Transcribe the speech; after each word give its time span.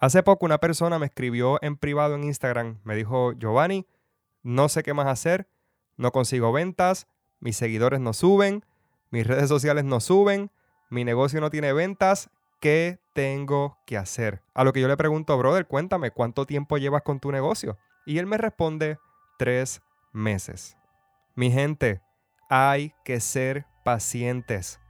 Hace 0.00 0.22
poco 0.22 0.46
una 0.46 0.58
persona 0.58 0.98
me 0.98 1.06
escribió 1.06 1.58
en 1.60 1.76
privado 1.76 2.14
en 2.14 2.22
Instagram, 2.22 2.78
me 2.84 2.94
dijo, 2.94 3.32
Giovanni, 3.32 3.86
no 4.44 4.68
sé 4.68 4.84
qué 4.84 4.94
más 4.94 5.08
hacer, 5.08 5.48
no 5.96 6.12
consigo 6.12 6.52
ventas, 6.52 7.08
mis 7.40 7.56
seguidores 7.56 7.98
no 7.98 8.12
suben, 8.12 8.64
mis 9.10 9.26
redes 9.26 9.48
sociales 9.48 9.84
no 9.84 9.98
suben, 9.98 10.52
mi 10.88 11.04
negocio 11.04 11.40
no 11.40 11.50
tiene 11.50 11.72
ventas, 11.72 12.30
¿qué 12.60 13.00
tengo 13.12 13.78
que 13.86 13.96
hacer? 13.96 14.42
A 14.54 14.62
lo 14.62 14.72
que 14.72 14.80
yo 14.80 14.86
le 14.86 14.96
pregunto, 14.96 15.36
brother, 15.36 15.66
cuéntame, 15.66 16.12
¿cuánto 16.12 16.46
tiempo 16.46 16.78
llevas 16.78 17.02
con 17.02 17.18
tu 17.18 17.32
negocio? 17.32 17.76
Y 18.06 18.18
él 18.18 18.26
me 18.26 18.38
responde, 18.38 18.98
tres 19.36 19.82
meses. 20.12 20.76
Mi 21.34 21.50
gente, 21.50 22.02
hay 22.48 22.94
que 23.04 23.18
ser 23.20 23.66
pacientes. 23.84 24.80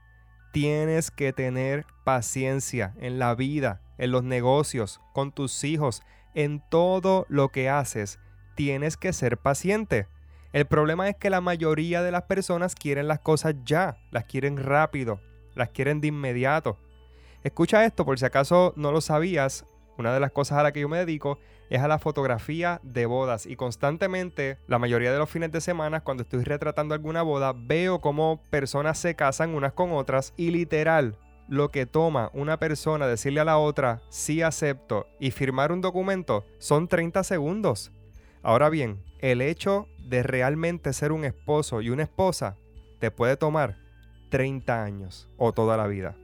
Tienes 0.51 1.11
que 1.11 1.33
tener 1.33 1.85
paciencia 2.03 2.93
en 2.99 3.19
la 3.19 3.35
vida, 3.35 3.81
en 3.97 4.11
los 4.11 4.23
negocios, 4.23 4.99
con 5.13 5.31
tus 5.31 5.63
hijos, 5.63 6.01
en 6.33 6.61
todo 6.69 7.25
lo 7.29 7.49
que 7.49 7.69
haces, 7.69 8.19
tienes 8.55 8.97
que 8.97 9.13
ser 9.13 9.37
paciente. 9.37 10.07
El 10.51 10.65
problema 10.65 11.07
es 11.07 11.15
que 11.15 11.29
la 11.29 11.41
mayoría 11.41 12.01
de 12.01 12.11
las 12.11 12.23
personas 12.23 12.75
quieren 12.75 13.07
las 13.07 13.19
cosas 13.19 13.55
ya, 13.63 13.97
las 14.11 14.25
quieren 14.25 14.57
rápido, 14.57 15.21
las 15.55 15.69
quieren 15.69 16.01
de 16.01 16.07
inmediato. 16.07 16.77
Escucha 17.43 17.85
esto 17.85 18.03
por 18.03 18.19
si 18.19 18.25
acaso 18.25 18.73
no 18.75 18.91
lo 18.91 19.01
sabías, 19.01 19.65
una 19.99 20.13
de 20.13 20.19
las 20.19 20.31
cosas 20.31 20.57
a 20.57 20.63
las 20.63 20.71
que 20.71 20.79
yo 20.79 20.89
me 20.89 20.97
dedico 20.97 21.39
es 21.69 21.81
a 21.81 21.87
la 21.87 21.99
fotografía 21.99 22.79
de 22.83 23.05
bodas 23.05 23.45
y 23.45 23.55
constantemente, 23.55 24.57
la 24.67 24.79
mayoría 24.79 25.11
de 25.11 25.19
los 25.19 25.29
fines 25.29 25.51
de 25.51 25.61
semana, 25.61 26.01
cuando 26.01 26.23
estoy 26.23 26.43
retratando 26.43 26.95
alguna 26.95 27.21
boda, 27.21 27.53
veo 27.55 27.99
cómo 27.99 28.41
personas 28.49 28.97
se 28.97 29.15
casan 29.15 29.53
unas 29.53 29.73
con 29.73 29.91
otras 29.91 30.33
y 30.37 30.51
literal 30.51 31.17
lo 31.49 31.69
que 31.69 31.85
toma 31.85 32.29
una 32.33 32.57
persona 32.57 33.07
decirle 33.07 33.39
a 33.41 33.45
la 33.45 33.57
otra 33.57 34.01
sí 34.09 34.41
acepto 34.41 35.07
y 35.19 35.31
firmar 35.31 35.71
un 35.71 35.81
documento 35.81 36.45
son 36.59 36.87
30 36.87 37.23
segundos. 37.23 37.91
Ahora 38.41 38.69
bien, 38.69 39.03
el 39.19 39.41
hecho 39.41 39.87
de 39.97 40.23
realmente 40.23 40.93
ser 40.93 41.11
un 41.11 41.25
esposo 41.25 41.81
y 41.81 41.89
una 41.89 42.03
esposa 42.03 42.55
te 42.99 43.11
puede 43.11 43.35
tomar 43.35 43.77
30 44.29 44.83
años 44.83 45.27
o 45.37 45.51
toda 45.51 45.75
la 45.75 45.87
vida. 45.87 46.15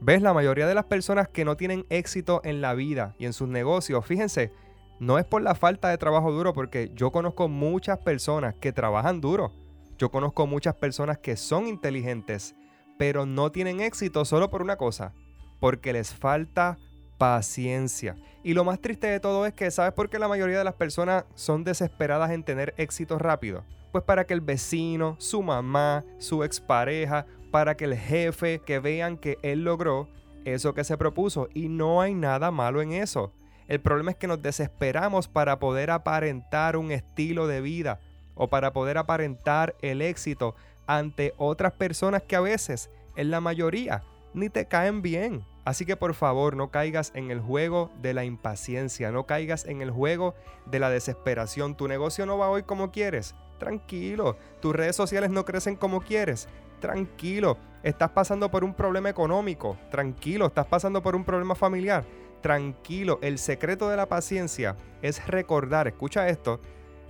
¿Ves? 0.00 0.22
La 0.22 0.34
mayoría 0.34 0.66
de 0.66 0.74
las 0.74 0.84
personas 0.84 1.28
que 1.28 1.44
no 1.44 1.56
tienen 1.56 1.86
éxito 1.88 2.40
en 2.44 2.60
la 2.60 2.74
vida 2.74 3.14
y 3.18 3.26
en 3.26 3.32
sus 3.32 3.48
negocios, 3.48 4.04
fíjense, 4.04 4.52
no 5.00 5.18
es 5.18 5.24
por 5.24 5.42
la 5.42 5.54
falta 5.54 5.88
de 5.88 5.98
trabajo 5.98 6.30
duro, 6.30 6.52
porque 6.52 6.90
yo 6.94 7.10
conozco 7.10 7.48
muchas 7.48 7.98
personas 7.98 8.54
que 8.54 8.72
trabajan 8.72 9.20
duro. 9.20 9.52
Yo 9.98 10.10
conozco 10.10 10.46
muchas 10.46 10.74
personas 10.74 11.18
que 11.18 11.36
son 11.36 11.66
inteligentes, 11.66 12.54
pero 12.98 13.26
no 13.26 13.50
tienen 13.50 13.80
éxito 13.80 14.24
solo 14.24 14.50
por 14.50 14.62
una 14.62 14.76
cosa, 14.76 15.12
porque 15.60 15.92
les 15.92 16.12
falta 16.12 16.78
paciencia. 17.18 18.16
Y 18.42 18.54
lo 18.54 18.64
más 18.64 18.80
triste 18.80 19.06
de 19.06 19.20
todo 19.20 19.46
es 19.46 19.54
que, 19.54 19.70
¿sabes 19.70 19.92
por 19.92 20.10
qué 20.10 20.18
la 20.18 20.28
mayoría 20.28 20.58
de 20.58 20.64
las 20.64 20.74
personas 20.74 21.24
son 21.34 21.64
desesperadas 21.64 22.30
en 22.30 22.44
tener 22.44 22.74
éxito 22.76 23.18
rápido? 23.18 23.64
Pues 23.94 24.02
para 24.02 24.26
que 24.26 24.34
el 24.34 24.40
vecino, 24.40 25.14
su 25.20 25.40
mamá, 25.40 26.04
su 26.18 26.42
expareja, 26.42 27.26
para 27.52 27.76
que 27.76 27.84
el 27.84 27.96
jefe, 27.96 28.58
que 28.58 28.80
vean 28.80 29.16
que 29.16 29.38
él 29.42 29.62
logró 29.62 30.08
eso 30.44 30.74
que 30.74 30.82
se 30.82 30.98
propuso. 30.98 31.48
Y 31.54 31.68
no 31.68 32.00
hay 32.00 32.12
nada 32.12 32.50
malo 32.50 32.82
en 32.82 32.90
eso. 32.90 33.32
El 33.68 33.80
problema 33.80 34.10
es 34.10 34.16
que 34.16 34.26
nos 34.26 34.42
desesperamos 34.42 35.28
para 35.28 35.60
poder 35.60 35.92
aparentar 35.92 36.76
un 36.76 36.90
estilo 36.90 37.46
de 37.46 37.60
vida 37.60 38.00
o 38.34 38.48
para 38.48 38.72
poder 38.72 38.98
aparentar 38.98 39.76
el 39.80 40.02
éxito 40.02 40.56
ante 40.88 41.32
otras 41.36 41.72
personas 41.74 42.24
que 42.24 42.34
a 42.34 42.40
veces, 42.40 42.90
en 43.14 43.30
la 43.30 43.40
mayoría, 43.40 44.02
ni 44.32 44.48
te 44.48 44.66
caen 44.66 45.02
bien. 45.02 45.44
Así 45.64 45.86
que 45.86 45.96
por 45.96 46.14
favor 46.14 46.56
no 46.56 46.70
caigas 46.70 47.10
en 47.14 47.30
el 47.30 47.40
juego 47.40 47.90
de 48.00 48.12
la 48.12 48.24
impaciencia, 48.24 49.10
no 49.10 49.26
caigas 49.26 49.64
en 49.64 49.80
el 49.80 49.90
juego 49.90 50.34
de 50.66 50.78
la 50.78 50.90
desesperación. 50.90 51.74
Tu 51.74 51.88
negocio 51.88 52.26
no 52.26 52.36
va 52.36 52.50
hoy 52.50 52.64
como 52.64 52.90
quieres. 52.90 53.34
Tranquilo. 53.58 54.36
Tus 54.60 54.74
redes 54.74 54.96
sociales 54.96 55.30
no 55.30 55.44
crecen 55.44 55.76
como 55.76 56.00
quieres. 56.00 56.48
Tranquilo. 56.80 57.56
Estás 57.82 58.10
pasando 58.10 58.50
por 58.50 58.62
un 58.62 58.74
problema 58.74 59.08
económico. 59.08 59.78
Tranquilo. 59.90 60.46
Estás 60.46 60.66
pasando 60.66 61.02
por 61.02 61.16
un 61.16 61.24
problema 61.24 61.54
familiar. 61.54 62.04
Tranquilo. 62.42 63.18
El 63.22 63.38
secreto 63.38 63.88
de 63.88 63.96
la 63.96 64.06
paciencia 64.06 64.76
es 65.00 65.26
recordar, 65.26 65.88
escucha 65.88 66.28
esto, 66.28 66.60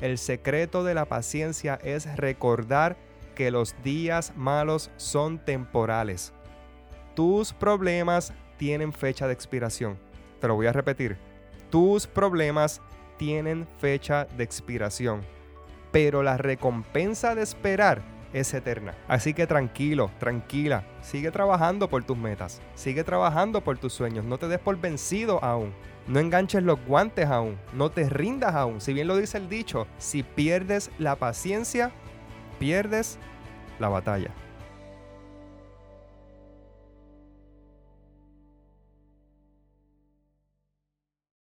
el 0.01 0.19
secreto 0.19 0.85
de 0.85 0.95
la 0.95 1.07
paciencia 1.07 1.79
es 1.83 2.17
recordar 2.17 2.97
que 3.35 3.51
los 3.51 3.75
días 3.83 4.33
malos 4.37 4.91
son 4.97 5.39
temporales. 5.39 6.33
Tus 7.15 7.53
problemas 7.53 8.33
tienen 8.57 8.93
fecha 8.93 9.27
de 9.27 9.33
expiración. 9.33 9.97
Te 10.41 10.49
lo 10.49 10.57
voy 10.57 10.67
a 10.67 10.73
repetir. 10.73 11.17
Tus 11.71 12.07
problemas 12.07 12.81
tienen 13.17 13.69
fecha 13.79 14.27
de 14.37 14.43
expiración. 14.45 15.23
Pero 15.93 16.23
la 16.23 16.37
recompensa 16.37 17.37
de 17.37 17.43
esperar 17.43 18.03
es 18.33 18.53
eterna. 18.53 18.95
Así 19.07 19.33
que 19.33 19.47
tranquilo, 19.47 20.11
tranquila. 20.19 20.85
Sigue 21.03 21.31
trabajando 21.31 21.89
por 21.89 22.03
tus 22.03 22.17
metas. 22.17 22.61
Sigue 22.75 23.05
trabajando 23.05 23.63
por 23.63 23.79
tus 23.79 23.93
sueños. 23.93 24.25
No 24.25 24.39
te 24.39 24.49
des 24.49 24.59
por 24.59 24.81
vencido 24.81 25.43
aún. 25.43 25.73
No 26.09 26.19
enganches 26.19 26.65
los 26.65 26.85
guantes 26.85 27.27
aún. 27.27 27.57
No 27.73 27.91
te 27.91 28.09
rindas 28.11 28.57
aún. 28.57 28.81
Si 28.81 28.93
bien 28.93 29.07
lo 29.07 29.17
dice 29.17 29.39
el 29.39 29.49
dicho, 29.49 29.87
si 29.99 30.25
pierdes 30.25 30.91
la 30.99 31.15
paciencia, 31.15 31.93
pierdes 32.59 33.19
la 33.79 33.89
batalla. 33.89 34.31